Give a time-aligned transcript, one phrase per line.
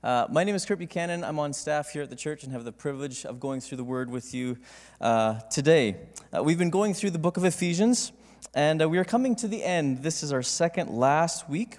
[0.00, 1.24] Uh, my name is Kurt Buchanan.
[1.24, 3.84] I'm on staff here at the church and have the privilege of going through the
[3.84, 4.56] Word with you
[5.00, 5.96] uh, today.
[6.32, 8.12] Uh, we've been going through the book of Ephesians,
[8.54, 10.04] and uh, we are coming to the end.
[10.04, 11.78] This is our second last week.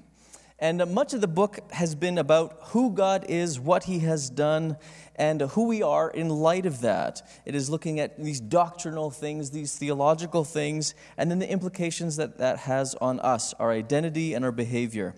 [0.59, 4.29] And uh, much of the book has been about who God is, what He has
[4.29, 4.75] done,
[5.15, 7.21] and who we are in light of that.
[7.45, 12.37] It is looking at these doctrinal things, these theological things, and then the implications that
[12.39, 15.15] that has on us, our identity, and our behavior.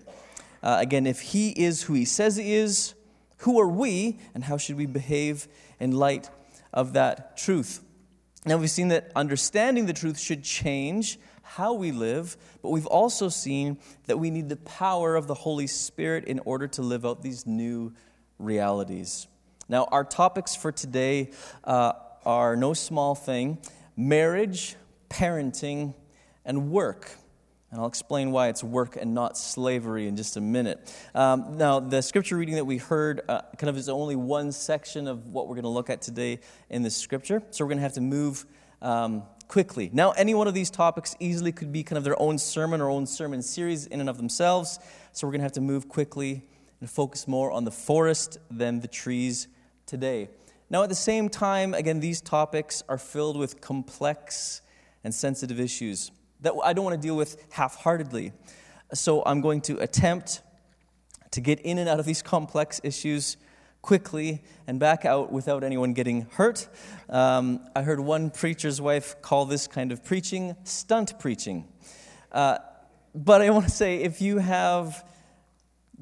[0.62, 2.94] Uh, again, if He is who He says He is,
[3.38, 5.48] who are we, and how should we behave
[5.80, 6.30] in light
[6.72, 7.82] of that truth?
[8.44, 13.28] Now, we've seen that understanding the truth should change how we live, but we've also
[13.28, 17.22] seen that we need the power of the Holy Spirit in order to live out
[17.22, 17.92] these new
[18.38, 19.26] realities.
[19.68, 21.30] Now, our topics for today
[21.64, 21.92] uh,
[22.24, 23.58] are no small thing
[23.96, 24.76] marriage,
[25.10, 25.94] parenting,
[26.44, 27.10] and work.
[27.72, 30.94] And I'll explain why it's work and not slavery in just a minute.
[31.14, 35.08] Um, now, the scripture reading that we heard uh, kind of is only one section
[35.08, 37.42] of what we're going to look at today in this scripture.
[37.50, 38.44] So we're going to have to move
[38.82, 39.88] um, quickly.
[39.90, 42.90] Now, any one of these topics easily could be kind of their own sermon or
[42.90, 44.78] own sermon series in and of themselves.
[45.14, 46.44] So we're going to have to move quickly
[46.80, 49.48] and focus more on the forest than the trees
[49.86, 50.28] today.
[50.68, 54.60] Now, at the same time, again, these topics are filled with complex
[55.04, 56.10] and sensitive issues
[56.42, 58.32] that I don't want to deal with half heartedly.
[58.92, 60.42] So I'm going to attempt
[61.30, 63.36] to get in and out of these complex issues
[63.80, 66.68] quickly and back out without anyone getting hurt.
[67.08, 71.66] Um, I heard one preacher's wife call this kind of preaching stunt preaching.
[72.30, 72.58] Uh,
[73.14, 75.04] but I want to say if you have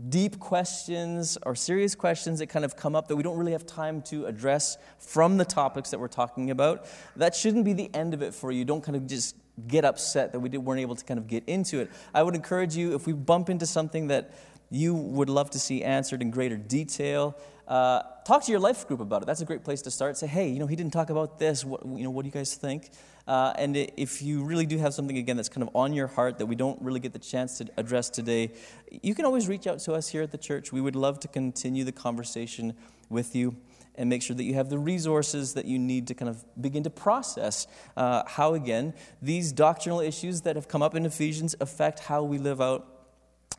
[0.08, 3.66] deep questions or serious questions that kind of come up that we don't really have
[3.66, 8.14] time to address from the topics that we're talking about, that shouldn't be the end
[8.14, 8.64] of it for you.
[8.64, 11.80] Don't kind of just get upset that we weren't able to kind of get into
[11.80, 11.90] it.
[12.14, 14.32] I would encourage you, if we bump into something that
[14.70, 19.00] you would love to see answered in greater detail, uh, talk to your life group
[19.00, 19.26] about it.
[19.26, 20.16] That's a great place to start.
[20.16, 21.64] Say, hey, you know, he didn't talk about this.
[21.64, 22.90] What, you know, what do you guys think?
[23.28, 26.38] Uh, and if you really do have something, again, that's kind of on your heart
[26.38, 28.50] that we don't really get the chance to address today,
[29.02, 30.72] you can always reach out to us here at the church.
[30.72, 32.74] We would love to continue the conversation
[33.08, 33.56] with you
[33.94, 36.82] and make sure that you have the resources that you need to kind of begin
[36.84, 42.00] to process uh, how, again, these doctrinal issues that have come up in Ephesians affect
[42.00, 42.86] how we live out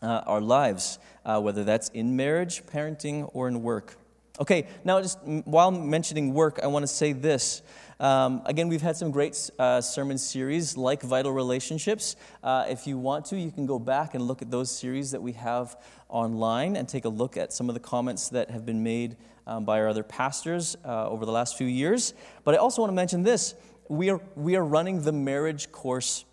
[0.02, 3.98] uh, our lives, uh, whether that's in marriage, parenting, or in work.
[4.40, 7.62] Okay, now just while mentioning work, I want to say this.
[8.00, 12.16] Um, again, we've had some great uh, sermon series like Vital Relationships.
[12.42, 15.22] Uh, if you want to, you can go back and look at those series that
[15.22, 15.76] we have
[16.08, 19.66] online and take a look at some of the comments that have been made um,
[19.66, 22.14] by our other pastors uh, over the last few years.
[22.44, 23.54] But I also want to mention this
[23.90, 26.24] we are, we are running the marriage course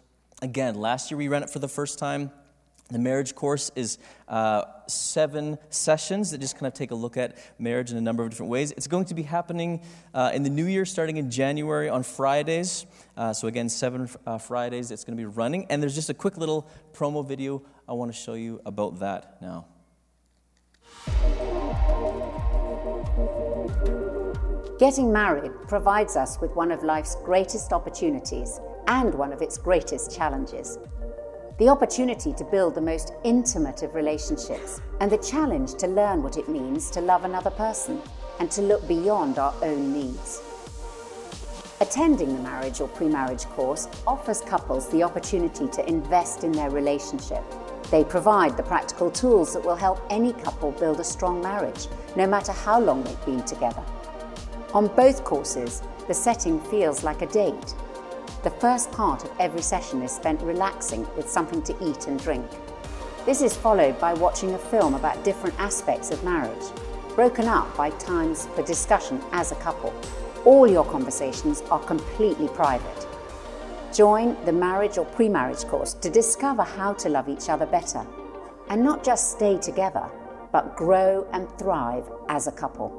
[0.41, 0.77] again.
[0.77, 2.31] Last year we ran it for the first time.
[2.91, 7.37] The marriage course is uh, seven sessions that just kind of take a look at
[7.59, 8.73] marriage in a number of different ways.
[8.73, 9.83] It's going to be happening
[10.15, 12.87] uh, in the new year, starting in January on Fridays.
[13.15, 15.67] Uh, so, again, seven uh, Fridays it's going to be running.
[15.69, 19.37] And there's just a quick little promo video I want to show you about that
[19.43, 19.67] now.
[24.79, 30.17] Getting married provides us with one of life's greatest opportunities and one of its greatest
[30.17, 30.79] challenges
[31.59, 36.37] the opportunity to build the most intimate of relationships, and the challenge to learn what
[36.37, 38.01] it means to love another person
[38.39, 40.41] and to look beyond our own needs.
[41.81, 46.71] Attending the marriage or pre marriage course offers couples the opportunity to invest in their
[46.71, 47.43] relationship.
[47.91, 52.27] They provide the practical tools that will help any couple build a strong marriage, no
[52.27, 53.83] matter how long they've been together.
[54.75, 57.75] On both courses, the setting feels like a date
[58.45, 62.47] the first part of every session is spent relaxing with something to eat and drink.
[63.27, 66.65] This is followed by watching a film about different aspects of marriage,
[67.17, 69.93] broken up by times for discussion as a couple.
[70.45, 73.07] All your conversations are completely private.
[73.93, 78.07] Join the marriage or pre marriage course to discover how to love each other better
[78.69, 80.09] and not just stay together,
[80.53, 82.98] but grow and thrive as a couple.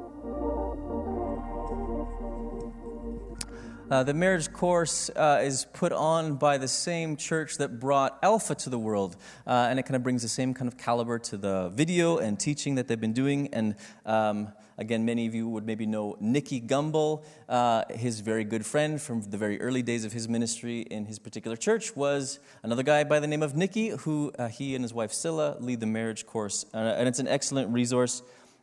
[3.89, 8.53] Uh, the marriage course uh, is put on by the same church that brought Alpha
[8.53, 9.15] to the world,
[9.47, 12.39] uh, and it kind of brings the same kind of caliber to the video and
[12.39, 13.49] teaching that they've been doing.
[13.51, 13.73] And
[14.05, 19.01] um, again, many of you would maybe know Nicky Gumbel, uh, his very good friend
[19.01, 23.03] from the very early days of his ministry in his particular church was another guy
[23.03, 26.27] by the name of Nicky, who uh, he and his wife Sila lead the marriage
[26.27, 28.21] course, and it's an excellent resource.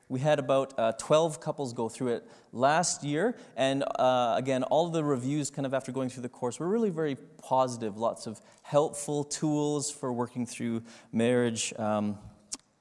[0.08, 3.37] We had about uh, 12 couples go through it last year.
[3.56, 6.91] And uh, again, all the reviews, kind of after going through the course, were really
[6.91, 7.97] very positive.
[7.97, 10.82] Lots of helpful tools for working through
[11.12, 11.75] marriage.
[11.79, 12.19] Um,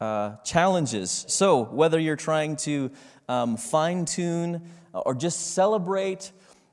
[0.01, 1.25] uh, challenges.
[1.29, 2.91] So, whether you're trying to
[3.29, 6.31] um, fine tune or just celebrate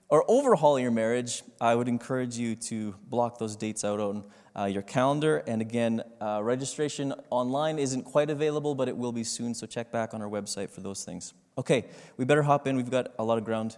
[0.09, 4.25] or overhaul your marriage, I would encourage you to block those dates out on
[4.59, 5.43] uh, your calendar.
[5.47, 9.91] And again, uh, registration online isn't quite available, but it will be soon, so check
[9.91, 11.35] back on our website for those things.
[11.59, 11.85] Okay,
[12.17, 12.77] we better hop in.
[12.77, 13.77] We've got a lot of ground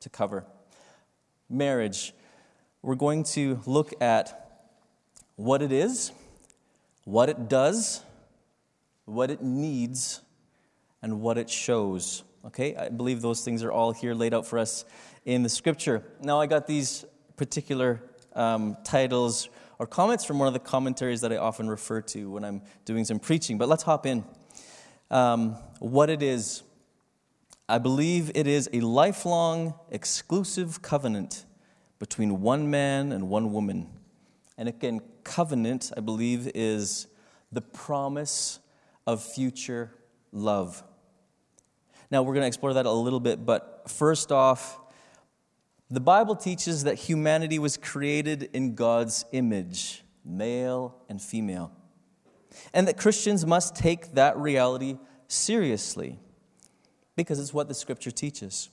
[0.00, 0.44] to cover.
[1.48, 2.12] Marriage.
[2.82, 4.60] We're going to look at
[5.36, 6.12] what it is,
[7.04, 8.02] what it does,
[9.06, 10.20] what it needs,
[11.02, 12.24] and what it shows.
[12.46, 14.84] Okay, I believe those things are all here laid out for us
[15.24, 16.02] in the scripture.
[16.20, 17.06] Now, I got these
[17.36, 18.02] particular
[18.34, 19.48] um, titles
[19.78, 23.04] or comments from one of the commentaries that I often refer to when I'm doing
[23.04, 24.24] some preaching, but let's hop in.
[25.10, 26.62] Um, what it is.
[27.68, 31.46] I believe it is a lifelong, exclusive covenant
[31.98, 33.88] between one man and one woman.
[34.58, 37.06] And again, covenant, I believe, is
[37.50, 38.60] the promise
[39.06, 39.90] of future
[40.32, 40.82] love.
[42.10, 44.78] Now, we're going to explore that a little bit, but first off,
[45.90, 51.70] the Bible teaches that humanity was created in God's image, male and female,
[52.72, 54.96] and that Christians must take that reality
[55.28, 56.18] seriously
[57.16, 58.70] because it's what the scripture teaches.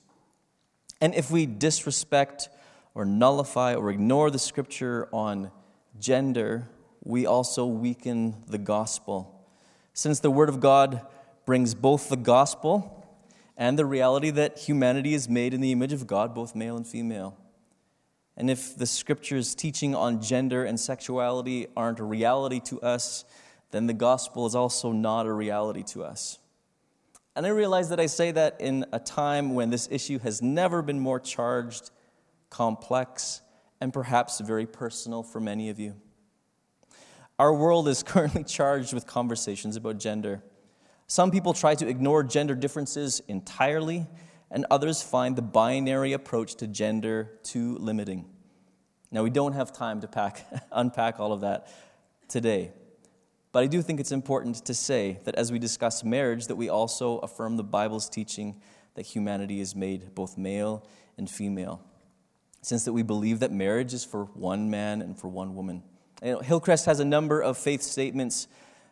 [0.99, 2.49] And if we disrespect
[2.93, 5.51] or nullify or ignore the scripture on
[5.99, 6.69] gender,
[7.03, 9.47] we also weaken the gospel.
[9.93, 11.05] Since the Word of God
[11.45, 13.00] brings both the gospel
[13.61, 16.87] and the reality that humanity is made in the image of God, both male and
[16.87, 17.37] female.
[18.35, 23.23] And if the scriptures teaching on gender and sexuality aren't a reality to us,
[23.69, 26.39] then the gospel is also not a reality to us.
[27.35, 30.81] And I realize that I say that in a time when this issue has never
[30.81, 31.91] been more charged,
[32.49, 33.41] complex,
[33.79, 35.93] and perhaps very personal for many of you.
[37.37, 40.41] Our world is currently charged with conversations about gender.
[41.11, 44.07] Some people try to ignore gender differences entirely,
[44.49, 48.29] and others find the binary approach to gender too limiting.
[49.11, 51.67] Now, we don't have time to pack, unpack all of that
[52.29, 52.71] today.
[53.51, 56.69] But I do think it's important to say that as we discuss marriage, that we
[56.69, 58.61] also affirm the Bible's teaching
[58.93, 60.87] that humanity is made both male
[61.17, 61.81] and female.
[62.61, 65.83] Since that we believe that marriage is for one man and for one woman.
[66.23, 68.47] You know, Hillcrest has a number of faith statements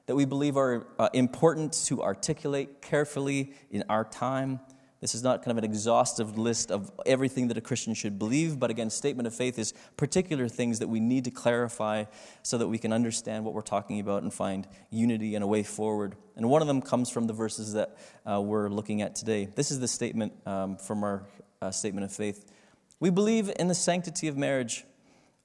[0.09, 4.59] that we believe are uh, important to articulate carefully in our time.
[5.01, 8.59] This is not kind of an exhaustive list of everything that a Christian should believe,
[8.59, 12.05] but again, statement of faith is particular things that we need to clarify
[12.41, 15.61] so that we can understand what we're talking about and find unity and a way
[15.61, 16.15] forward.
[16.35, 17.95] And one of them comes from the verses that
[18.25, 19.47] uh, we're looking at today.
[19.53, 21.27] This is the statement um, from our
[21.61, 22.51] uh, statement of faith.
[22.99, 24.85] We believe in the sanctity of marriage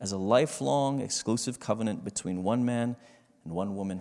[0.00, 2.96] as a lifelong, exclusive covenant between one man
[3.44, 4.00] and one woman.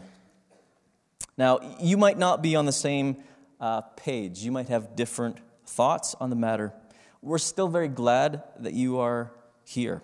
[1.38, 3.24] Now, you might not be on the same
[3.59, 6.74] uh, page, you might have different thoughts on the matter.
[7.21, 9.31] We're still very glad that you are
[9.63, 10.01] here.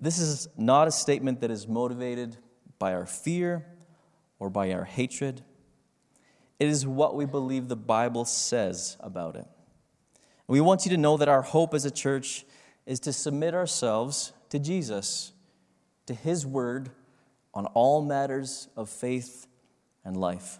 [0.00, 2.36] This is not a statement that is motivated
[2.78, 3.66] by our fear
[4.38, 5.42] or by our hatred.
[6.60, 9.46] It is what we believe the Bible says about it.
[10.46, 12.46] We want you to know that our hope as a church
[12.86, 15.32] is to submit ourselves to Jesus,
[16.06, 16.90] to His Word
[17.52, 19.47] on all matters of faith
[20.08, 20.58] and life.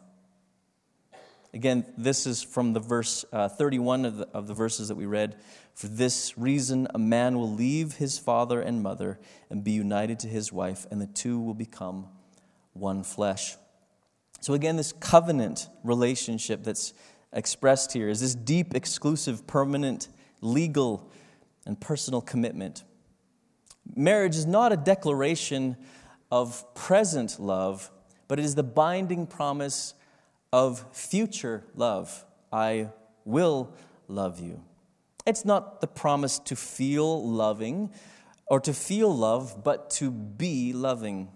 [1.54, 5.06] Again, this is from the verse uh, 31 of the, of the verses that we
[5.06, 5.36] read.
[5.74, 10.28] For this reason, a man will leave his father and mother and be united to
[10.28, 12.06] his wife, and the two will become
[12.74, 13.56] one flesh.
[14.40, 16.93] So, again, this covenant relationship that's
[17.32, 20.08] expressed here is this deep, exclusive, permanent,
[20.43, 21.10] legal,
[21.64, 22.84] and personal commitment.
[23.96, 25.76] Marriage is not a declaration
[26.31, 27.90] of present love,
[28.29, 29.94] but it is the binding promise
[30.53, 32.25] of future love.
[32.53, 32.91] I
[33.25, 33.75] will
[34.06, 34.63] love you.
[35.27, 37.91] It's not the promise to feel loving
[38.47, 41.29] or to feel love, but to be loving,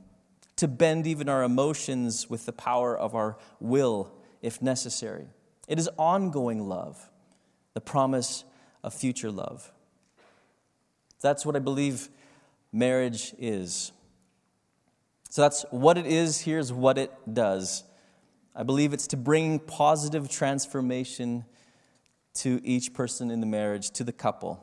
[0.57, 5.27] to bend even our emotions with the power of our will if necessary.
[5.69, 7.11] It is ongoing love,
[7.75, 8.45] the promise
[8.83, 9.73] of future love.
[11.21, 12.09] That's what I believe
[12.73, 13.93] marriage is.
[15.33, 16.43] So that's what it is.
[16.43, 17.85] Here's what it does.
[18.55, 21.47] I believe it's to bring positive transformation
[22.35, 24.63] to each person in the marriage, to the couple.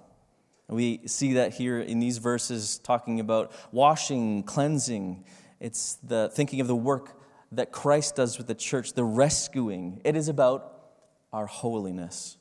[0.68, 5.26] We see that here in these verses talking about washing, cleansing.
[5.60, 7.20] It's the thinking of the work
[7.52, 10.02] that Christ does with the church, the rescuing.
[10.06, 10.82] It is about
[11.34, 12.38] our holiness.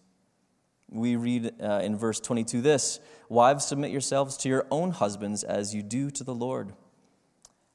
[0.91, 5.75] We read uh, in verse 22 this Wives, submit yourselves to your own husbands as
[5.75, 6.75] you do to the Lord.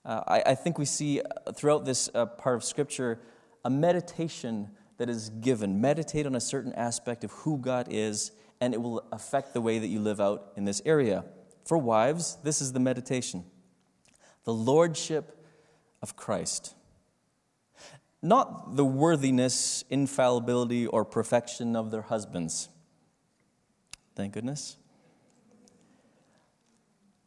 [0.05, 3.19] Uh, I, I, think we see uh, throughout this uh, part of Scripture
[3.63, 5.79] a meditation that is given.
[5.79, 9.79] Meditate on a certain aspect of who God is, and it will affect the way
[9.79, 11.23] that you live out in this area.
[11.65, 13.45] For wives, this is the meditation
[14.43, 15.45] the lordship
[16.01, 16.75] of Christ.
[18.21, 22.69] Not the worthiness, infallibility, or perfection of their husbands.
[24.15, 24.77] Thank goodness.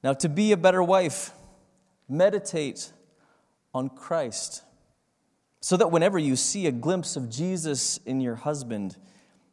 [0.02, 1.33] Now, to be a better wife,
[2.08, 2.92] meditate
[3.75, 4.62] on Christ
[5.60, 8.96] so that whenever you see a glimpse of Jesus in your husband,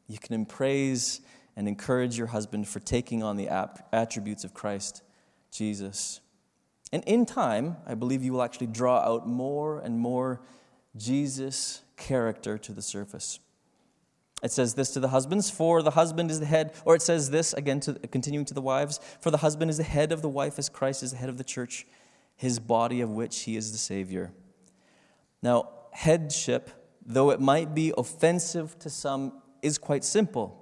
[0.08, 1.22] you can praise
[1.56, 3.50] and encourage your husband for taking on the
[3.92, 5.02] attributes of Christ
[5.52, 6.20] Jesus.
[6.92, 10.42] And in time, I believe you will actually draw out more and more
[10.96, 13.40] Jesus character to the surface.
[14.44, 17.32] It says this to the husbands, for the husband is the head, or it says
[17.32, 20.30] this again, to, continuing to the wives, for the husband is the head of the
[20.30, 21.88] wife as Christ is the head of the church,
[22.36, 24.32] his body of which he is the Savior.
[25.42, 26.70] Now, headship,
[27.06, 30.60] though it might be offensive to some, is quite simple.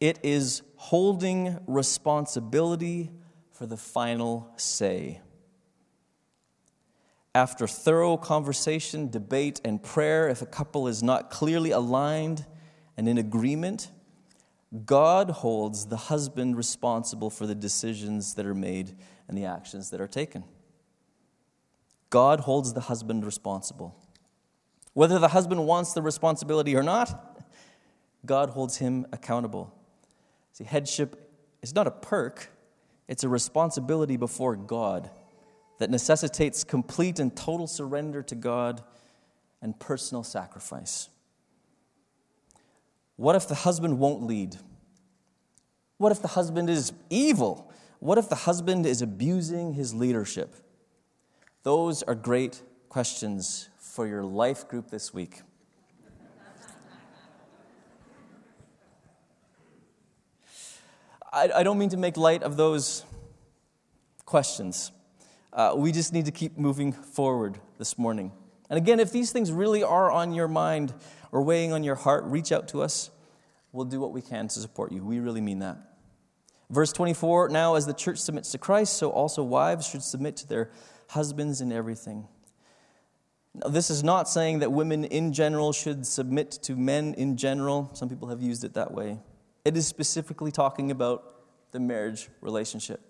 [0.00, 3.10] It is holding responsibility
[3.50, 5.20] for the final say.
[7.34, 12.46] After thorough conversation, debate, and prayer, if a couple is not clearly aligned
[12.96, 13.90] and in agreement,
[14.84, 18.96] God holds the husband responsible for the decisions that are made
[19.28, 20.44] and the actions that are taken.
[22.10, 23.96] God holds the husband responsible.
[24.92, 27.42] Whether the husband wants the responsibility or not,
[28.24, 29.74] God holds him accountable.
[30.52, 31.30] See, headship
[31.62, 32.50] is not a perk,
[33.08, 35.10] it's a responsibility before God
[35.78, 38.82] that necessitates complete and total surrender to God
[39.60, 41.08] and personal sacrifice.
[43.16, 44.56] What if the husband won't lead?
[45.98, 47.72] What if the husband is evil?
[48.04, 50.54] What if the husband is abusing his leadership?
[51.62, 55.40] Those are great questions for your life group this week.
[61.32, 63.06] I, I don't mean to make light of those
[64.26, 64.92] questions.
[65.50, 68.32] Uh, we just need to keep moving forward this morning.
[68.68, 70.92] And again, if these things really are on your mind
[71.32, 73.10] or weighing on your heart, reach out to us.
[73.72, 75.02] We'll do what we can to support you.
[75.02, 75.93] We really mean that.
[76.70, 80.48] Verse 24 Now, as the church submits to Christ, so also wives should submit to
[80.48, 80.70] their
[81.08, 82.26] husbands in everything.
[83.54, 87.90] Now, this is not saying that women in general should submit to men in general.
[87.92, 89.18] Some people have used it that way.
[89.64, 91.34] It is specifically talking about
[91.70, 93.00] the marriage relationship.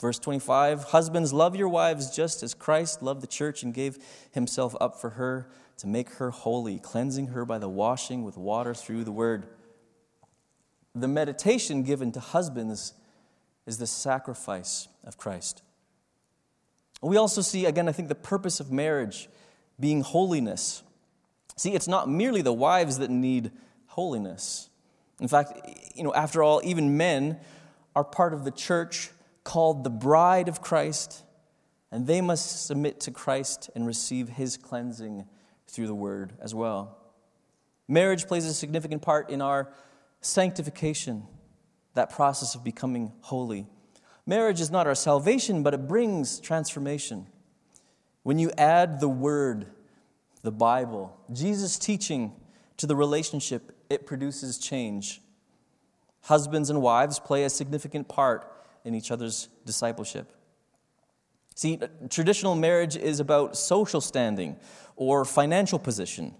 [0.00, 3.98] Verse 25 Husbands, love your wives just as Christ loved the church and gave
[4.32, 8.74] himself up for her to make her holy, cleansing her by the washing with water
[8.74, 9.46] through the word.
[10.96, 12.94] The meditation given to husbands
[13.66, 15.62] is the sacrifice of Christ.
[17.02, 19.28] We also see, again, I think the purpose of marriage
[19.78, 20.82] being holiness.
[21.56, 23.50] See, it's not merely the wives that need
[23.88, 24.70] holiness.
[25.20, 25.52] In fact,
[25.94, 27.40] you know, after all, even men
[27.94, 29.10] are part of the church
[29.44, 31.22] called the bride of Christ,
[31.92, 35.26] and they must submit to Christ and receive his cleansing
[35.68, 36.96] through the word as well.
[37.86, 39.70] Marriage plays a significant part in our
[40.20, 41.24] sanctification,
[41.94, 43.66] that process of becoming holy.
[44.26, 47.26] Marriage is not our salvation, but it brings transformation.
[48.22, 49.66] When you add the Word,
[50.42, 52.32] the Bible, Jesus' teaching
[52.76, 55.20] to the relationship, it produces change.
[56.22, 58.52] Husbands and wives play a significant part
[58.84, 60.32] in each other's discipleship.
[61.54, 61.78] See,
[62.10, 64.56] traditional marriage is about social standing
[64.96, 66.34] or financial position.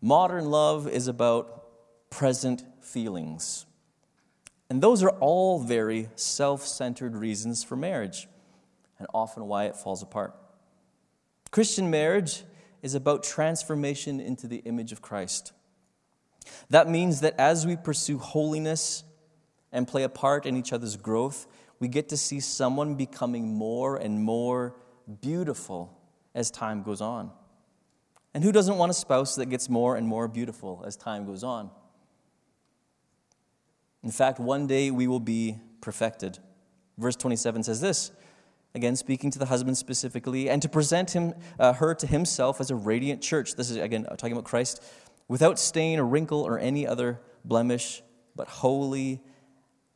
[0.00, 1.64] Modern love is about
[2.10, 3.66] present feelings.
[4.68, 8.28] And those are all very self centered reasons for marriage,
[8.98, 10.34] and often why it falls apart.
[11.50, 12.44] Christian marriage
[12.82, 15.52] is about transformation into the image of Christ.
[16.70, 19.04] That means that as we pursue holiness
[19.72, 21.46] and play a part in each other's growth,
[21.78, 24.74] we get to see someone becoming more and more
[25.20, 25.98] beautiful
[26.34, 27.30] as time goes on.
[28.32, 31.42] And who doesn't want a spouse that gets more and more beautiful as time goes
[31.42, 31.70] on?
[34.02, 36.38] In fact, one day we will be perfected.
[36.98, 38.12] Verse 27 says this
[38.74, 42.70] again, speaking to the husband specifically, and to present him, uh, her to himself as
[42.70, 43.56] a radiant church.
[43.56, 44.82] This is, again, talking about Christ,
[45.28, 48.02] without stain or wrinkle or any other blemish,
[48.36, 49.20] but holy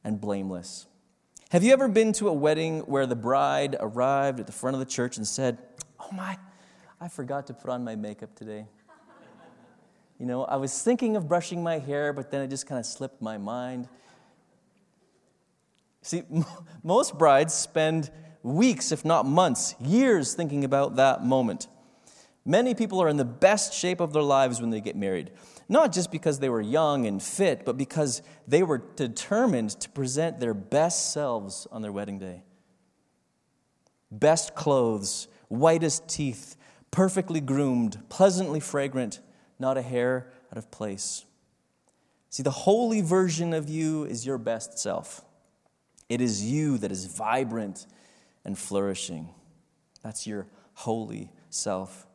[0.02, 0.86] and blameless.
[1.50, 4.80] Have you ever been to a wedding where the bride arrived at the front of
[4.80, 5.58] the church and said,
[6.00, 6.36] Oh my,
[7.00, 8.66] I forgot to put on my makeup today?
[10.18, 12.86] You know, I was thinking of brushing my hair, but then it just kind of
[12.86, 13.88] slipped my mind.
[16.02, 16.22] See,
[16.82, 18.10] most brides spend
[18.42, 21.66] weeks, if not months, years thinking about that moment.
[22.44, 25.30] Many people are in the best shape of their lives when they get married,
[25.68, 30.40] not just because they were young and fit, but because they were determined to present
[30.40, 32.42] their best selves on their wedding day.
[34.10, 36.56] Best clothes, whitest teeth,
[36.90, 39.20] perfectly groomed, pleasantly fragrant,
[39.64, 41.24] not a hair out of place.
[42.28, 45.24] See, the holy version of you is your best self.
[46.10, 47.86] It is you that is vibrant
[48.44, 49.30] and flourishing.
[50.02, 52.06] That's your holy self.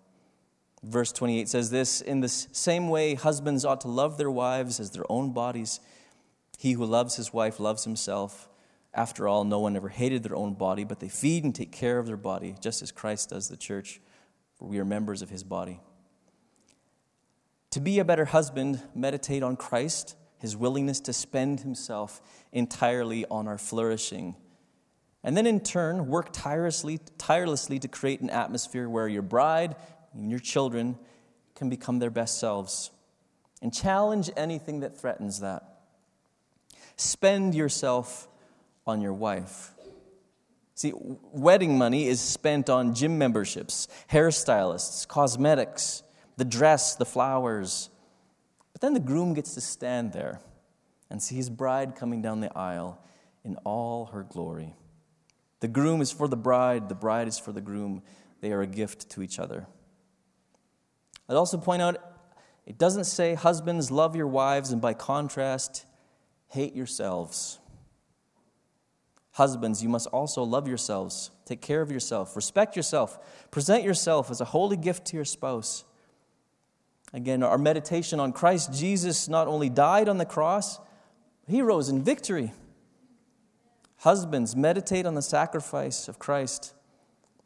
[0.84, 4.91] Verse 28 says this In the same way, husbands ought to love their wives as
[4.91, 5.79] their own bodies.
[6.60, 8.48] He who loves his wife loves himself.
[8.94, 11.98] After all, no one ever hated their own body, but they feed and take care
[11.98, 14.01] of their body, just as Christ does the church,
[14.56, 15.79] for we are members of his body.
[17.71, 22.21] To be a better husband, meditate on Christ, his willingness to spend himself
[22.51, 24.35] entirely on our flourishing.
[25.23, 29.75] And then in turn, work tirelessly, tirelessly to create an atmosphere where your bride
[30.13, 30.97] and your children
[31.55, 32.89] can become their best selves.
[33.61, 35.81] And challenge anything that threatens that.
[36.95, 38.27] Spend yourself
[38.88, 39.71] on your wife.
[40.75, 46.03] See, wedding money is spent on gym memberships, hairstylists, cosmetics,
[46.39, 47.89] the dress, the flowers.
[48.72, 50.39] But then the groom gets to stand there
[51.10, 52.98] and see his bride coming down the aisle
[53.43, 54.74] in all her glory.
[55.60, 58.01] The groom is for the bride, the bride is for the groom.
[58.39, 59.67] They are a gift to each other.
[61.27, 61.98] I'd also point out
[62.65, 65.86] it doesn't say, Husbands, love your wives, and by contrast,
[66.48, 67.60] hate yourselves.
[69.31, 74.39] Husbands, you must also love yourselves, take care of yourself, respect yourself, present yourself as
[74.39, 75.84] a holy gift to your spouse.
[77.13, 80.80] Again, our meditation on Christ Jesus not only died on the cross,
[81.48, 82.54] he rose in victory.
[83.98, 86.74] Husbands, meditate on the sacrifice of Christ,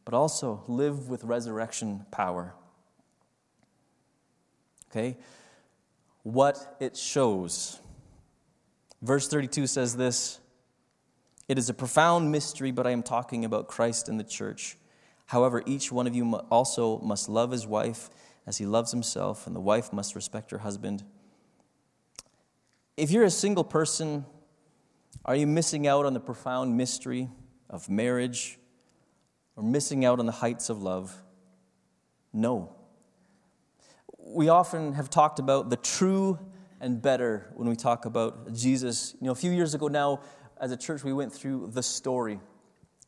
[0.06, 2.54] but also live with resurrection power.
[4.92, 5.18] Okay?
[6.24, 7.80] What it shows.
[9.02, 10.40] Verse 32 says this
[11.48, 14.78] It is a profound mystery, but I am talking about Christ and the church.
[15.28, 18.10] However, each one of you also must love his wife
[18.46, 21.04] as he loves himself, and the wife must respect her husband.
[22.98, 24.26] If you're a single person,
[25.26, 27.30] are you missing out on the profound mystery
[27.70, 28.60] of marriage
[29.56, 31.22] or missing out on the heights of love?
[32.34, 32.76] No
[34.26, 36.40] we often have talked about the true
[36.80, 39.16] and better when we talk about Jesus.
[39.20, 40.22] You know, a few years ago now,
[40.60, 42.40] as a church, we went through the story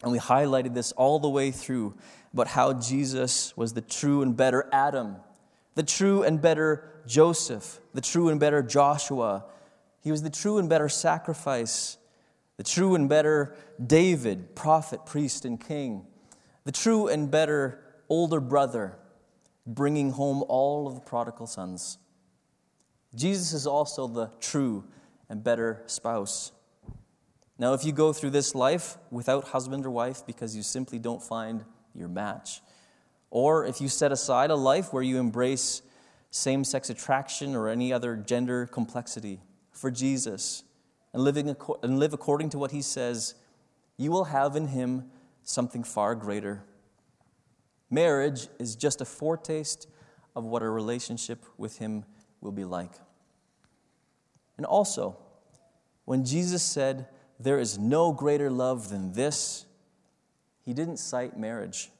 [0.03, 1.95] and we highlighted this all the way through
[2.33, 5.17] about how Jesus was the true and better Adam,
[5.75, 9.45] the true and better Joseph, the true and better Joshua.
[10.01, 11.97] He was the true and better sacrifice,
[12.57, 16.05] the true and better David, prophet, priest, and king,
[16.65, 17.79] the true and better
[18.09, 18.97] older brother
[19.65, 21.97] bringing home all of the prodigal sons.
[23.15, 24.83] Jesus is also the true
[25.29, 26.51] and better spouse.
[27.57, 31.23] Now, if you go through this life without husband or wife because you simply don't
[31.23, 31.63] find
[31.93, 32.61] your match,
[33.29, 35.81] or if you set aside a life where you embrace
[36.31, 39.39] same sex attraction or any other gender complexity
[39.71, 40.63] for Jesus
[41.13, 43.35] and, living, and live according to what he says,
[43.97, 45.05] you will have in him
[45.43, 46.63] something far greater
[47.89, 49.87] Marriage is just a foretaste
[50.35, 52.03] of what a relationship with Him
[52.41, 52.91] will be like.
[54.57, 55.17] And also,
[56.05, 57.07] when Jesus said,
[57.39, 59.65] There is no greater love than this,
[60.63, 61.91] He didn't cite marriage.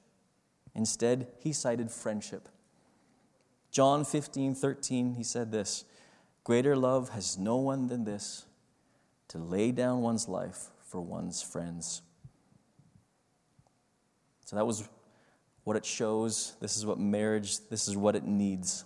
[0.74, 2.50] Instead, He cited friendship.
[3.72, 5.86] John 15, 13, He said this
[6.44, 8.46] Greater love has no one than this,
[9.30, 12.02] to lay down one's life for one's friends.
[14.46, 14.88] So that was
[15.64, 16.56] what it shows.
[16.62, 18.86] This is what marriage, this is what it needs.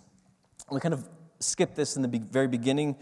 [0.71, 1.07] We kind of
[1.39, 2.95] skipped this in the very beginning.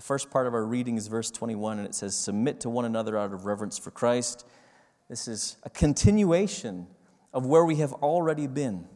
[0.00, 2.86] The first part of our reading is verse 21, and it says, Submit to one
[2.86, 4.46] another out of reverence for Christ.
[5.10, 6.86] This is a continuation
[7.34, 8.86] of where we have already been,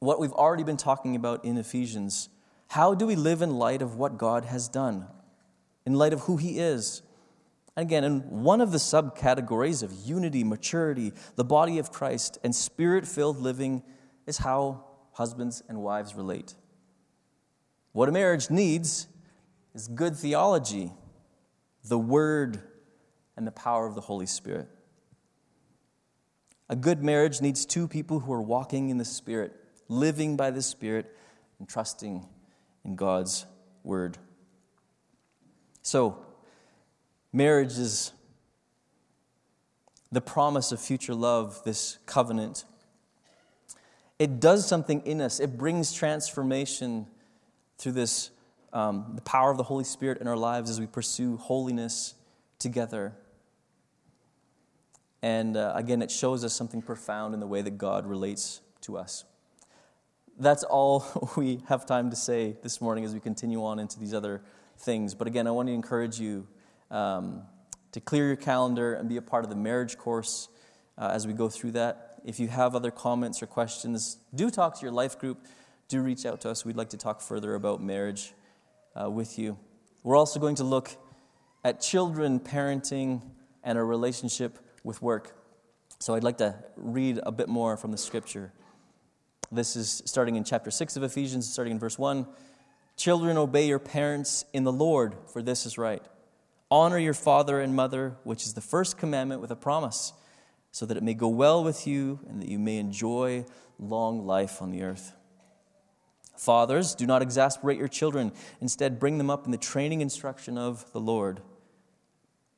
[0.00, 2.28] what we've already been talking about in Ephesians.
[2.68, 5.06] How do we live in light of what God has done,
[5.86, 7.00] in light of who He is?
[7.74, 12.54] And Again, in one of the subcategories of unity, maturity, the body of Christ, and
[12.54, 13.82] spirit filled living
[14.26, 16.56] is how husbands and wives relate.
[17.92, 19.08] What a marriage needs
[19.78, 20.92] is good theology,
[21.84, 22.60] the Word,
[23.36, 24.68] and the power of the Holy Spirit.
[26.68, 29.52] A good marriage needs two people who are walking in the Spirit,
[29.88, 31.16] living by the Spirit,
[31.58, 32.26] and trusting
[32.84, 33.46] in God's
[33.84, 34.18] Word.
[35.82, 36.24] So,
[37.32, 38.12] Marriage is
[40.10, 42.64] the promise of future love, this covenant.
[44.18, 45.38] it does something in us.
[45.38, 47.06] It brings transformation
[47.76, 48.30] through this,
[48.78, 52.14] um, the power of the Holy Spirit in our lives as we pursue holiness
[52.60, 53.12] together.
[55.20, 58.96] And uh, again, it shows us something profound in the way that God relates to
[58.96, 59.24] us.
[60.38, 64.14] That's all we have time to say this morning as we continue on into these
[64.14, 64.42] other
[64.76, 65.12] things.
[65.12, 66.46] But again, I want to encourage you
[66.92, 67.42] um,
[67.90, 70.48] to clear your calendar and be a part of the marriage course
[70.96, 72.20] uh, as we go through that.
[72.24, 75.44] If you have other comments or questions, do talk to your life group.
[75.88, 76.64] Do reach out to us.
[76.64, 78.34] We'd like to talk further about marriage
[79.00, 79.58] uh, with you.
[80.02, 80.90] We're also going to look
[81.64, 83.22] at children, parenting,
[83.62, 85.34] and a relationship with work.
[85.98, 88.52] So I'd like to read a bit more from the scripture.
[89.50, 92.26] This is starting in chapter 6 of Ephesians, starting in verse 1.
[92.96, 96.02] Children, obey your parents in the Lord, for this is right.
[96.70, 100.12] Honor your father and mother, which is the first commandment with a promise,
[100.70, 103.44] so that it may go well with you and that you may enjoy
[103.78, 105.14] long life on the earth.
[106.38, 108.32] Fathers, do not exasperate your children.
[108.60, 111.40] Instead, bring them up in the training instruction of the Lord.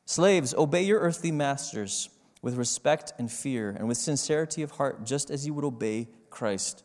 [0.05, 2.11] Slaves, obey your earthly masters
[2.43, 6.85] with respect and fear and with sincerity of heart, just as you would obey Christ.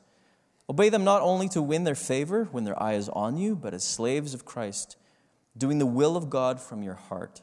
[0.69, 3.73] Obey them not only to win their favor when their eye is on you, but
[3.73, 4.95] as slaves of Christ,
[5.57, 7.41] doing the will of God from your heart.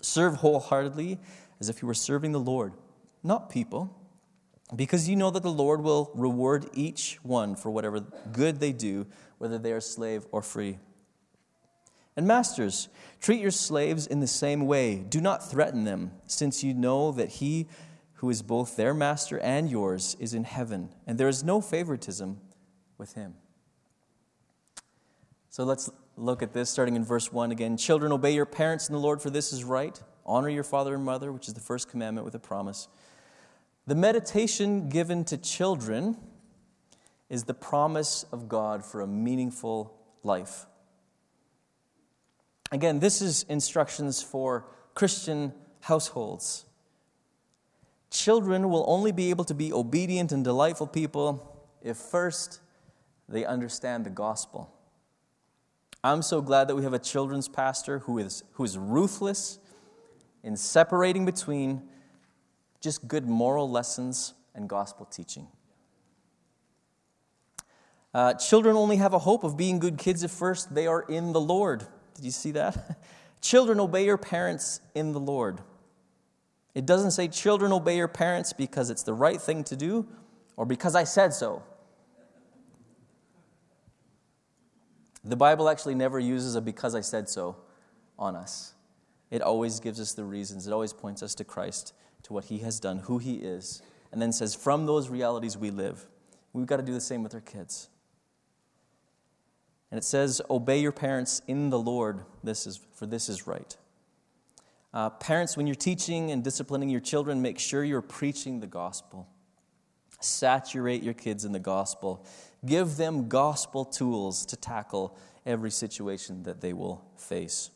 [0.00, 1.18] Serve wholeheartedly
[1.60, 2.74] as if you were serving the Lord,
[3.24, 3.98] not people,
[4.74, 8.00] because you know that the Lord will reward each one for whatever
[8.32, 9.06] good they do,
[9.38, 10.78] whether they are slave or free.
[12.16, 12.88] And masters,
[13.20, 14.96] treat your slaves in the same way.
[14.96, 17.68] Do not threaten them, since you know that he
[18.14, 22.40] who is both their master and yours, is in heaven, and there is no favoritism
[22.96, 23.34] with him.
[25.50, 27.76] So let's look at this starting in verse 1 again.
[27.76, 30.00] Children, obey your parents in the Lord, for this is right.
[30.24, 32.86] Honor your father and mother, which is the first commandment with a promise.
[33.86, 36.16] The meditation given to children
[37.28, 40.66] is the promise of God for a meaningful life.
[42.70, 46.64] Again, this is instructions for Christian households.
[48.10, 52.60] Children will only be able to be obedient and delightful people if first
[53.28, 54.72] they understand the gospel.
[56.04, 59.58] I'm so glad that we have a children's pastor who is, who is ruthless
[60.42, 61.82] in separating between
[62.82, 65.46] just good moral lessons and gospel teaching.
[68.12, 71.32] Uh, children only have a hope of being good kids if first they are in
[71.32, 71.86] the Lord.
[72.14, 73.00] Did you see that?
[73.40, 75.60] children, obey your parents in the Lord.
[76.74, 80.06] It doesn't say, children, obey your parents because it's the right thing to do
[80.56, 81.62] or because I said so.
[85.24, 87.56] The Bible actually never uses a because I said so
[88.18, 88.74] on us.
[89.30, 92.58] It always gives us the reasons, it always points us to Christ, to what He
[92.58, 93.82] has done, who He is,
[94.12, 96.06] and then says, from those realities we live.
[96.52, 97.88] We've got to do the same with our kids.
[99.90, 103.76] And it says, Obey your parents in the Lord, this is, for this is right.
[104.94, 109.26] Uh, parents, when you're teaching and disciplining your children, make sure you're preaching the gospel.
[110.20, 112.24] Saturate your kids in the gospel.
[112.64, 117.70] Give them gospel tools to tackle every situation that they will face.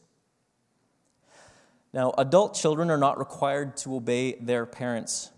[1.96, 5.30] Now, adult children are not required to obey their parents.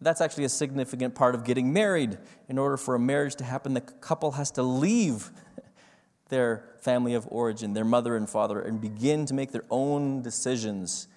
[0.00, 2.16] That's actually a significant part of getting married.
[2.48, 5.30] In order for a marriage to happen, the couple has to leave
[6.30, 11.08] their family of origin, their mother and father, and begin to make their own decisions.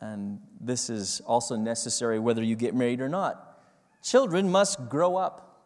[0.00, 3.62] And this is also necessary whether you get married or not.
[4.02, 5.62] Children must grow up.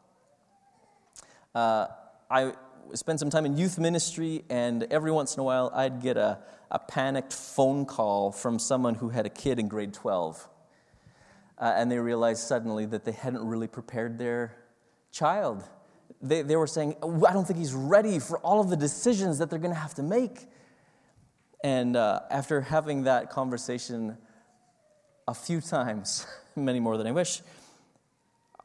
[1.54, 1.86] Uh,
[2.30, 2.52] I
[2.92, 6.38] spent some time in youth ministry, and every once in a while I'd get a,
[6.70, 10.48] a panicked phone call from someone who had a kid in grade 12.
[11.58, 14.54] Uh, and they realized suddenly that they hadn't really prepared their
[15.10, 15.64] child
[16.20, 19.50] they, they were saying, I don't think he's ready for all of the decisions that
[19.50, 20.46] they're going to have to make.
[21.62, 24.16] And uh, after having that conversation
[25.26, 26.26] a few times,
[26.56, 27.42] many more than I wish,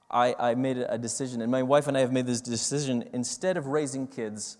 [0.09, 1.41] I, I made a decision.
[1.41, 4.57] And my wife and I have made this decision instead of raising kids,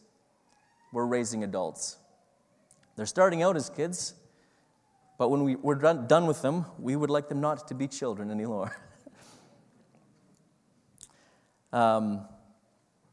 [0.91, 1.97] we're raising adults.
[2.95, 4.13] They're starting out as kids,
[5.17, 7.87] but when we, we're done, done with them, we would like them not to be
[7.87, 8.75] children anymore.
[11.73, 12.25] um,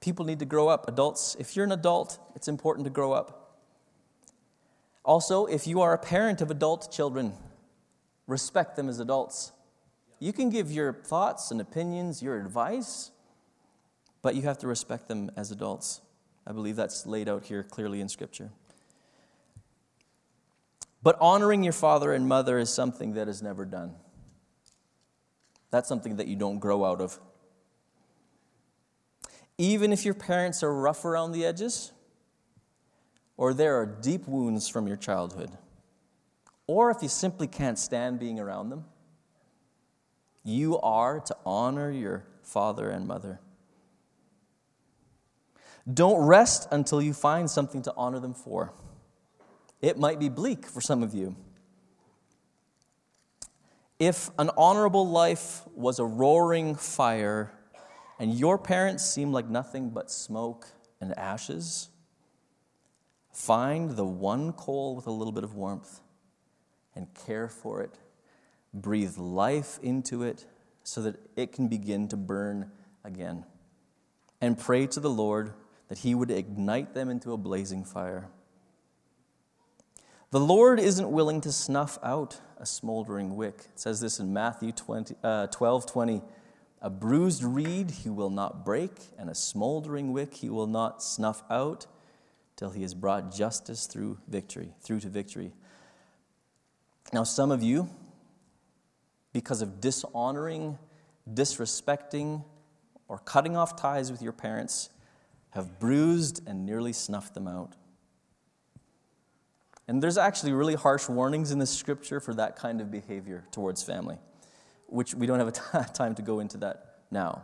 [0.00, 0.88] People need to grow up.
[0.88, 3.58] Adults, if you're an adult, it's important to grow up.
[5.04, 7.34] Also, if you are a parent of adult children,
[8.26, 9.52] respect them as adults.
[10.18, 13.10] You can give your thoughts and opinions, your advice,
[14.22, 16.00] but you have to respect them as adults.
[16.46, 18.50] I believe that's laid out here clearly in Scripture.
[21.02, 23.94] But honoring your father and mother is something that is never done.
[25.70, 27.18] That's something that you don't grow out of.
[29.56, 31.92] Even if your parents are rough around the edges,
[33.36, 35.50] or there are deep wounds from your childhood,
[36.66, 38.84] or if you simply can't stand being around them,
[40.44, 43.40] you are to honor your father and mother.
[45.92, 48.72] Don't rest until you find something to honor them for.
[49.80, 51.36] It might be bleak for some of you.
[53.98, 57.52] If an honorable life was a roaring fire
[58.18, 60.66] and your parents seem like nothing but smoke
[61.00, 61.90] and ashes,
[63.32, 66.00] find the one coal with a little bit of warmth
[66.94, 67.98] and care for it.
[68.72, 70.46] Breathe life into it
[70.82, 72.70] so that it can begin to burn
[73.04, 73.44] again.
[74.40, 75.52] And pray to the Lord
[75.88, 78.28] that He would ignite them into a blazing fire.
[80.30, 83.66] The Lord isn't willing to snuff out a smoldering wick.
[83.74, 86.22] It says this in Matthew 20, uh, 12 20.
[86.82, 91.42] A bruised reed he will not break, and a smoldering wick he will not snuff
[91.50, 91.86] out
[92.54, 95.52] till he has brought justice through victory, through to victory.
[97.12, 97.90] Now, some of you,
[99.32, 100.78] because of dishonoring,
[101.28, 102.44] disrespecting,
[103.08, 104.90] or cutting off ties with your parents,
[105.50, 107.74] have bruised and nearly snuffed them out.
[109.90, 113.83] And there's actually really harsh warnings in the scripture for that kind of behavior towards
[113.83, 114.18] family,
[114.87, 117.42] which we don't have time to go into that now.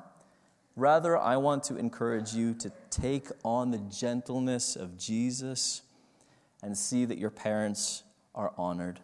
[0.76, 5.82] Rather, I want to encourage you to take on the gentleness of Jesus
[6.62, 9.00] and see that your parents are honored.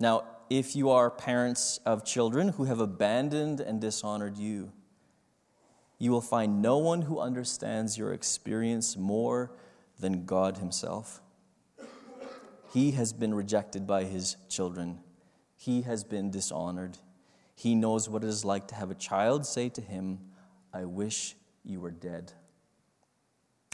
[0.00, 4.72] Now, if you are parents of children who have abandoned and dishonored you,
[5.98, 9.50] you will find no one who understands your experience more
[10.00, 11.20] than God Himself.
[12.72, 15.00] He has been rejected by his children.
[15.56, 16.98] He has been dishonored.
[17.54, 20.20] He knows what it is like to have a child say to him,
[20.72, 22.32] I wish you were dead.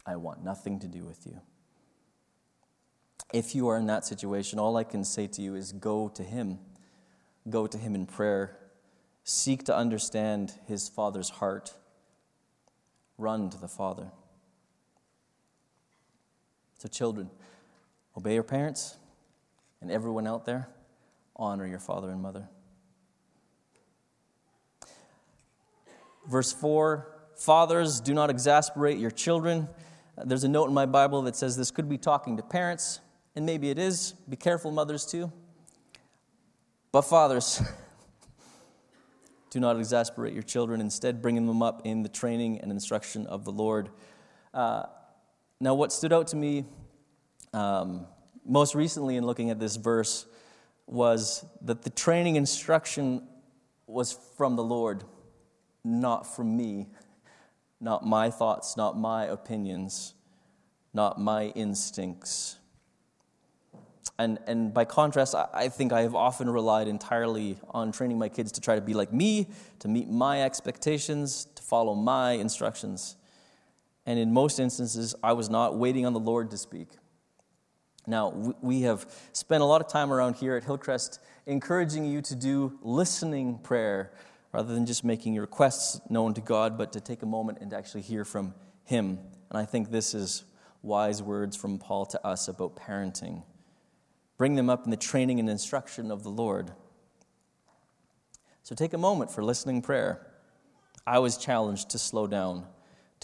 [0.07, 1.41] I want nothing to do with you.
[3.33, 6.23] If you are in that situation, all I can say to you is go to
[6.23, 6.59] him.
[7.51, 8.57] Go to him in prayer.
[9.25, 11.75] Seek to understand his father's heart.
[13.19, 14.13] Run to the Father.
[16.79, 17.31] So, children,
[18.17, 18.97] Obey your parents,
[19.81, 20.69] and everyone out there,
[21.35, 22.49] honor your father and mother.
[26.29, 29.69] Verse 4 Fathers, do not exasperate your children.
[30.25, 33.01] There's a note in my Bible that says this could be talking to parents,
[33.35, 34.13] and maybe it is.
[34.29, 35.33] Be careful, mothers, too.
[36.93, 37.61] But, fathers,
[39.51, 43.45] do not exasperate your children, instead, bringing them up in the training and instruction of
[43.45, 43.91] the Lord.
[44.55, 44.85] Uh,
[45.59, 46.65] now, what stood out to me
[47.55, 48.07] um,
[48.45, 50.27] most recently in looking at this verse
[50.87, 53.27] was that the training instruction
[53.87, 55.05] was from the Lord,
[55.85, 56.89] not from me,
[57.81, 60.15] not my thoughts, not my opinions,
[60.93, 62.59] not my instincts.
[64.19, 68.29] And, and by contrast, I, I think I have often relied entirely on training my
[68.29, 69.49] kids to try to be like me,
[69.81, 73.17] to meet my expectations, to follow my instructions.
[74.07, 76.89] And in most instances, I was not waiting on the Lord to speak.
[78.07, 82.35] Now, we have spent a lot of time around here at Hillcrest encouraging you to
[82.35, 84.13] do listening prayer
[84.53, 87.71] rather than just making your requests known to God, but to take a moment and
[87.71, 89.19] to actually hear from Him.
[89.51, 90.45] And I think this is
[90.83, 93.43] wise words from Paul to us about parenting.
[94.37, 96.73] Bring them up in the training and instruction of the Lord.
[98.63, 100.27] So take a moment for listening prayer.
[101.07, 102.67] I was challenged to slow down,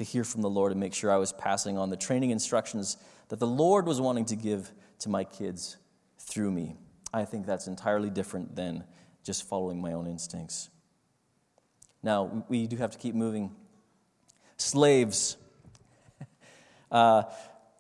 [0.01, 2.97] to hear from the Lord, and make sure I was passing on the training instructions
[3.29, 5.77] that the Lord was wanting to give to my kids
[6.19, 6.77] through me.
[7.13, 8.85] I think that's entirely different than
[9.23, 10.71] just following my own instincts.
[12.03, 13.55] Now, we do have to keep moving.
[14.57, 15.37] Slaves,
[16.91, 17.25] uh,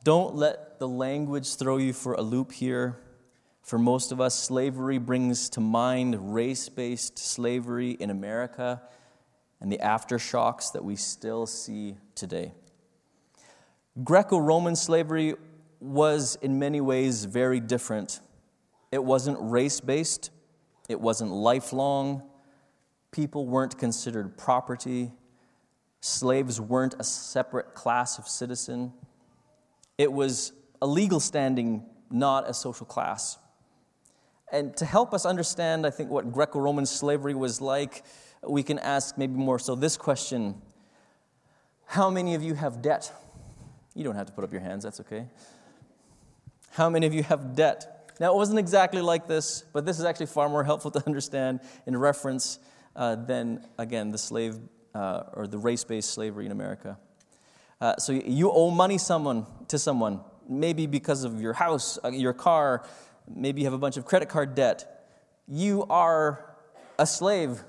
[0.04, 2.98] don't let the language throw you for a loop here.
[3.62, 8.82] For most of us, slavery brings to mind race based slavery in America
[9.60, 12.52] and the aftershocks that we still see today.
[14.02, 15.34] Greco Roman slavery
[15.80, 18.20] was, in many ways, very different.
[18.92, 20.30] It wasn't race based,
[20.88, 22.22] it wasn't lifelong.
[23.12, 25.10] People weren't considered property.
[26.00, 28.92] Slaves weren't a separate class of citizen.
[29.98, 33.38] It was a legal standing, not a social class.
[34.52, 38.04] And to help us understand, I think, what Greco Roman slavery was like,
[38.46, 40.60] we can ask maybe more so this question
[41.86, 43.12] How many of you have debt?
[43.94, 45.26] You don't have to put up your hands, that's okay.
[46.70, 48.12] How many of you have debt?
[48.20, 51.60] Now, it wasn't exactly like this, but this is actually far more helpful to understand
[51.86, 52.58] in reference
[52.94, 54.58] uh, than, again, the slave
[54.94, 56.98] uh, or the race based slavery in America.
[57.80, 62.34] Uh, so you owe money someone to someone, maybe because of your house, uh, your
[62.34, 62.84] car,
[63.26, 65.06] maybe you have a bunch of credit card debt.
[65.48, 66.54] You are
[66.98, 67.62] a slave.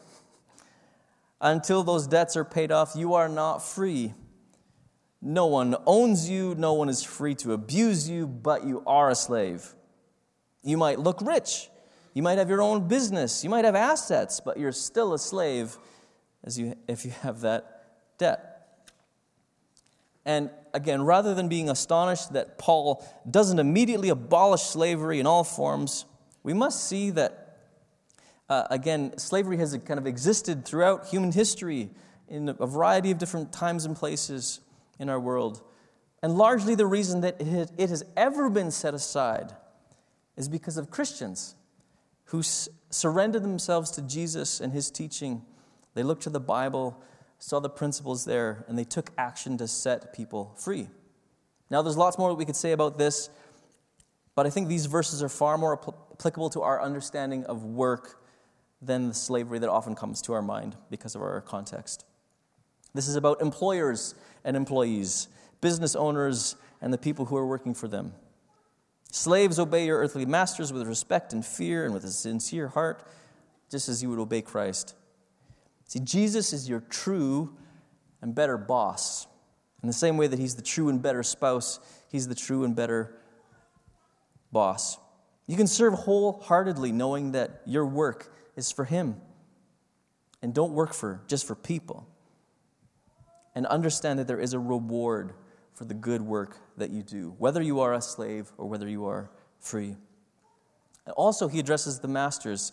[1.42, 4.14] Until those debts are paid off, you are not free.
[5.22, 9.16] No one owns you, no one is free to abuse you, but you are a
[9.16, 9.74] slave.
[10.64, 11.70] You might look rich,
[12.14, 15.78] you might have your own business, you might have assets, but you're still a slave
[16.44, 18.92] as you, if you have that debt.
[20.26, 26.06] And again, rather than being astonished that Paul doesn't immediately abolish slavery in all forms,
[26.44, 27.41] we must see that,
[28.52, 31.90] uh, again, slavery has kind of existed throughout human history
[32.28, 34.60] in a variety of different times and places
[35.00, 35.62] in our world.
[36.22, 39.54] And largely the reason that it has ever been set aside
[40.36, 41.56] is because of Christians
[42.26, 45.44] who surrendered themselves to Jesus and his teaching.
[45.94, 47.02] They looked to the Bible,
[47.40, 50.90] saw the principles there, and they took action to set people free.
[51.70, 53.30] Now, there's lots more that we could say about this,
[54.36, 55.80] but I think these verses are far more
[56.12, 58.21] applicable to our understanding of work
[58.82, 62.06] than the slavery that often comes to our mind because of our context.
[62.94, 65.28] This is about employers and employees,
[65.62, 68.13] business owners and the people who are working for them.
[69.12, 73.08] Slaves, obey your earthly masters with respect and fear and with a sincere heart,
[73.70, 74.96] just as you would obey Christ.
[75.86, 77.56] See, Jesus is your true
[78.22, 79.28] and better boss.
[79.84, 82.76] In the same way that he's the true and better spouse, he's the true and
[82.76, 83.17] better
[84.52, 84.98] boss.
[85.48, 89.16] You can serve wholeheartedly knowing that your work is for him.
[90.42, 92.08] And don't work for just for people
[93.54, 95.34] and understand that there is a reward
[95.74, 99.06] for the good work that you do, whether you are a slave or whether you
[99.06, 99.96] are free.
[101.16, 102.72] Also, he addresses the masters.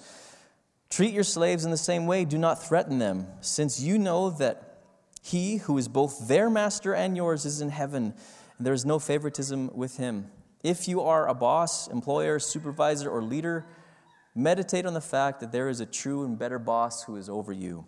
[0.90, 4.80] Treat your slaves in the same way, do not threaten them, since you know that
[5.22, 8.14] he who is both their master and yours is in heaven,
[8.56, 10.30] and there is no favoritism with him.
[10.62, 13.66] If you are a boss, employer, supervisor, or leader,
[14.38, 17.52] meditate on the fact that there is a true and better boss who is over
[17.52, 17.84] you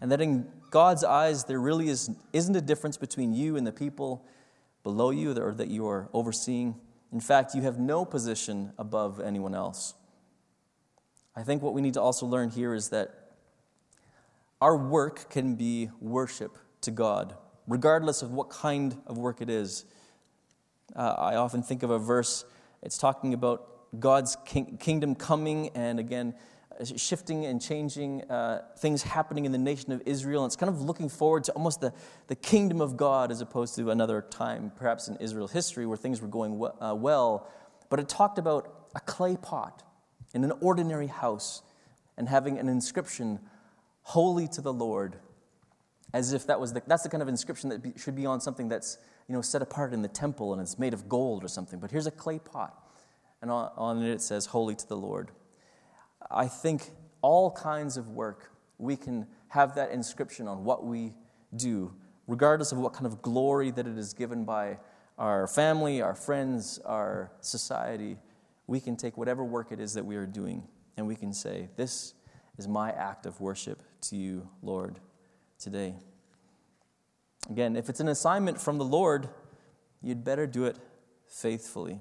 [0.00, 3.72] and that in God's eyes, there really is, isn't a difference between you and the
[3.72, 4.24] people
[4.82, 6.76] below you or that you are overseeing.
[7.12, 9.94] In fact, you have no position above anyone else.
[11.34, 13.32] I think what we need to also learn here is that
[14.60, 17.34] our work can be worship to God,
[17.66, 19.84] regardless of what kind of work it is.
[20.94, 22.44] Uh, I often think of a verse,
[22.82, 23.68] it's talking about
[23.98, 26.34] God's king- kingdom coming, and again,
[26.96, 30.44] shifting and changing uh, things happening in the nation of Israel.
[30.44, 31.92] And it's kind of looking forward to almost the,
[32.26, 36.20] the kingdom of God as opposed to another time, perhaps in Israel history, where things
[36.20, 37.48] were going uh, well.
[37.88, 39.82] But it talked about a clay pot
[40.34, 41.62] in an ordinary house
[42.16, 43.40] and having an inscription,
[44.02, 45.16] Holy to the Lord,
[46.12, 48.40] as if that was the, that's the kind of inscription that be, should be on
[48.40, 51.48] something that's you know, set apart in the temple and it's made of gold or
[51.48, 51.80] something.
[51.80, 52.74] But here's a clay pot,
[53.42, 55.30] and on, it it says, Holy to the Lord.
[56.30, 56.90] I think
[57.22, 61.14] all kinds of work, we can have that inscription on what we
[61.54, 61.92] do,
[62.26, 64.78] regardless of what kind of glory that it is given by
[65.18, 68.16] our family, our friends, our society.
[68.66, 70.64] We can take whatever work it is that we are doing
[70.96, 72.14] and we can say, This
[72.58, 74.98] is my act of worship to you, Lord,
[75.58, 75.94] today.
[77.48, 79.28] Again, if it's an assignment from the Lord,
[80.02, 80.76] you'd better do it
[81.26, 82.00] faithfully.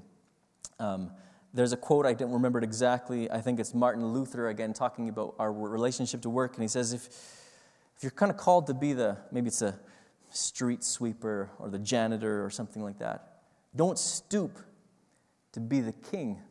[0.79, 1.11] Um,
[1.55, 3.31] there's a quote, I don't remember it exactly.
[3.31, 6.55] I think it's Martin Luther again talking about our relationship to work.
[6.55, 7.07] And he says, if,
[7.95, 9.79] if you're kind of called to be the, maybe it's a
[10.31, 13.39] street sweeper or the janitor or something like that,
[13.73, 14.59] don't stoop
[15.53, 16.41] to be the king.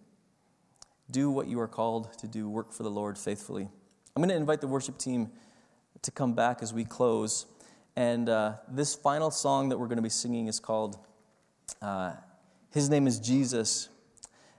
[1.11, 3.69] Do what you are called to do, work for the Lord faithfully.
[4.17, 5.31] I'm going to invite the worship team
[6.01, 7.45] to come back as we close.
[7.95, 10.97] And uh, this final song that we're going to be singing is called
[11.83, 12.15] uh,
[12.73, 13.91] His Name is Jesus.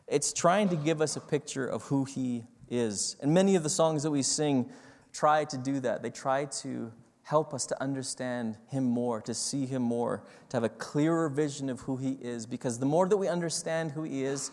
[0.07, 3.15] It's trying to give us a picture of who He is.
[3.21, 4.69] And many of the songs that we sing
[5.13, 6.03] try to do that.
[6.03, 6.91] They try to
[7.23, 11.69] help us to understand Him more, to see Him more, to have a clearer vision
[11.69, 12.45] of who He is.
[12.45, 14.51] Because the more that we understand who He is,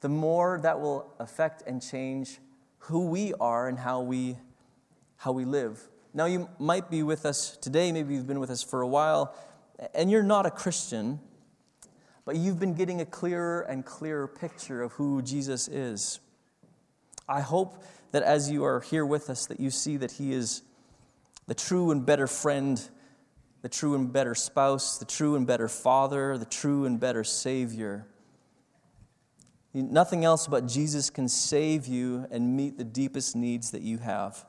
[0.00, 2.38] the more that will affect and change
[2.78, 4.36] who we are and how we,
[5.16, 5.88] how we live.
[6.14, 9.34] Now, you might be with us today, maybe you've been with us for a while,
[9.94, 11.20] and you're not a Christian
[12.28, 16.20] but you've been getting a clearer and clearer picture of who Jesus is.
[17.26, 20.60] I hope that as you are here with us that you see that he is
[21.46, 22.86] the true and better friend,
[23.62, 28.06] the true and better spouse, the true and better father, the true and better savior.
[29.72, 34.44] Nothing else but Jesus can save you and meet the deepest needs that you have.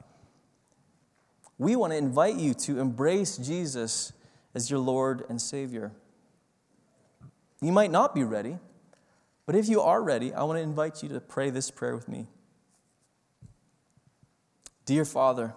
[1.57, 4.11] we want to invite you to embrace Jesus
[4.53, 5.93] as your Lord and Savior.
[7.61, 8.57] You might not be ready,
[9.45, 12.07] but if you are ready, I want to invite you to pray this prayer with
[12.07, 12.27] me.
[14.85, 15.53] Dear Father,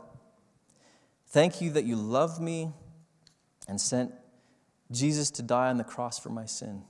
[1.28, 2.72] thank you that you love me
[3.68, 4.12] and sent
[4.90, 6.82] Jesus to die on the cross for my sin.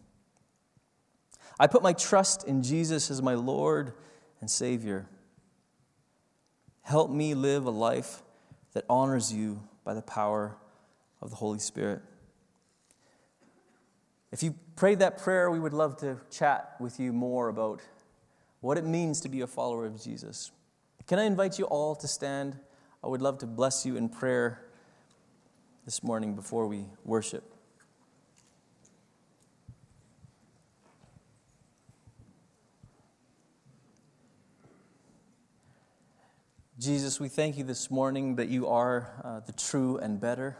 [1.60, 3.92] I put my trust in Jesus as my Lord
[4.40, 5.06] and Savior.
[6.80, 8.22] Help me live a life
[8.72, 10.56] that honors you by the power
[11.20, 12.02] of the Holy Spirit.
[14.32, 17.82] If you prayed that prayer, we would love to chat with you more about
[18.60, 20.50] what it means to be a follower of Jesus.
[21.06, 22.58] Can I invite you all to stand?
[23.04, 24.64] I would love to bless you in prayer
[25.84, 27.52] this morning before we worship.
[36.78, 40.56] Jesus, we thank you this morning that you are uh, the true and better.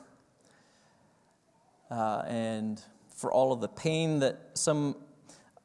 [1.91, 2.83] Uh, and
[3.15, 4.97] for all of the pain that some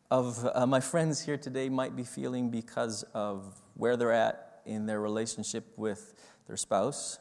[0.10, 4.86] of uh, my friends here today might be feeling because of where they're at in
[4.86, 6.14] their relationship with
[6.48, 7.20] their spouse,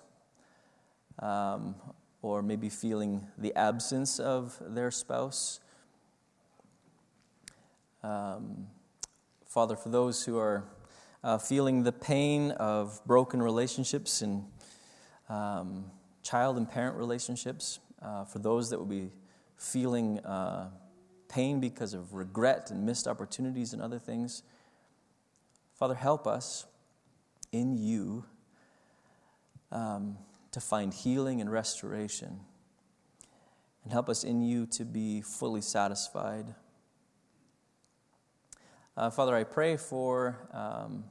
[1.21, 1.75] um,
[2.23, 5.61] or maybe feeling the absence of their spouse.
[8.03, 8.69] Um,
[9.47, 10.65] Father, for those who are
[11.25, 14.45] uh, feeling the pain of broken relationships and
[15.29, 15.91] um,
[16.23, 19.11] child and parent relationships, uh, for those that will be
[19.57, 20.71] feeling uh,
[21.29, 24.43] pain because of regret and missed opportunities and other things.
[25.75, 26.67] Father, help us
[27.53, 28.25] in you
[29.73, 30.17] um,
[30.53, 32.41] to find healing and restoration.
[33.85, 36.55] And help us in you to be fully satisfied.
[38.97, 41.05] Uh, Father, I pray for um,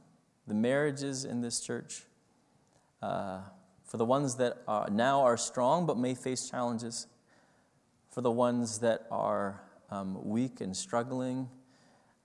[0.47, 2.03] the marriages in this church,
[3.01, 3.41] uh,
[3.83, 7.07] for the ones that are, now are strong but may face challenges,
[8.15, 9.61] for the ones that are
[9.91, 11.49] um, weak and struggling.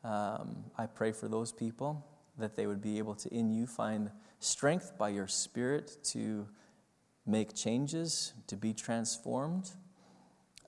[0.04, 2.06] Um, I pray for those people
[2.38, 6.46] that they would be able to, in you, find strength by your Spirit to
[7.26, 9.72] make changes, to be transformed,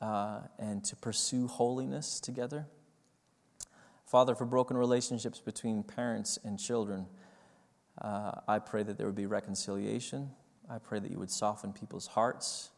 [0.01, 2.67] uh, and to pursue holiness together.
[4.05, 7.07] Father, for broken relationships between parents and children,
[8.01, 10.31] uh, I pray that there would be reconciliation.
[10.69, 12.72] I pray that you would soften people's hearts.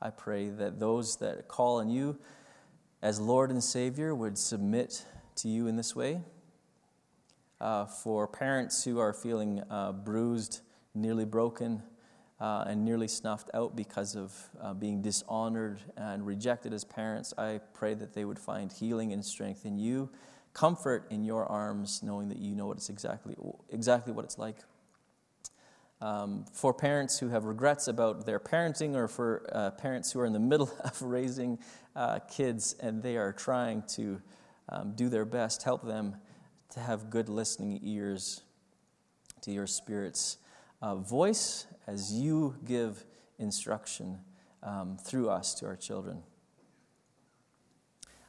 [0.00, 2.18] I pray that those that call on you
[3.02, 5.04] as Lord and Savior would submit
[5.36, 6.20] to you in this way.
[7.60, 10.60] Uh, for parents who are feeling uh, bruised,
[10.94, 11.82] nearly broken,
[12.38, 17.60] uh, and nearly snuffed out because of uh, being dishonored and rejected as parents, I
[17.72, 20.10] pray that they would find healing and strength in you
[20.56, 23.36] comfort in your arms, knowing that you know what it's exactly,
[23.68, 24.56] exactly what it's like.
[26.00, 30.26] Um, for parents who have regrets about their parenting, or for uh, parents who are
[30.26, 31.58] in the middle of raising
[31.94, 34.20] uh, kids and they are trying to
[34.68, 36.16] um, do their best, help them
[36.70, 38.42] to have good listening ears
[39.40, 40.38] to your Spirit's
[40.82, 43.04] uh, voice as you give
[43.38, 44.18] instruction
[44.62, 46.22] um, through us to our children.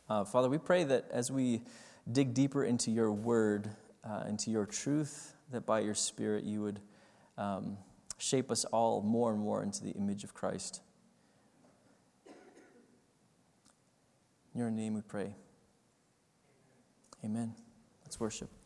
[0.10, 1.62] Uh, Father, we pray that as we
[2.10, 3.70] dig deeper into your word,
[4.06, 6.80] uh, into your truth, that by your Spirit you would
[7.38, 7.78] um,
[8.18, 10.82] shape us all more and more into the image of Christ.
[14.54, 15.36] In your name we pray.
[17.24, 17.54] Amen.
[18.04, 18.57] Let's worship.